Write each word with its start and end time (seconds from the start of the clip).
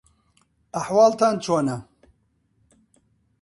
ئەحواڵتان 0.75 1.33
چۆنە؟ 1.43 1.77